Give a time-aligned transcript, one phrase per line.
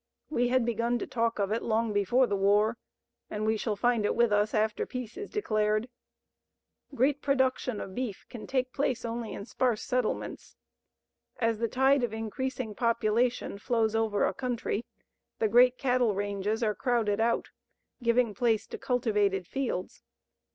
[0.31, 2.75] We had begun to talk of it long before the war,
[3.29, 5.89] and we shall find it with us after peace is declared.
[6.95, 10.55] Great production of beef can take place only in sparse settlements.
[11.37, 14.85] As the tide of increasing population flows over a country,
[15.37, 17.51] the great cattle ranges are crowded out,
[18.01, 20.01] giving place to cultivated fields.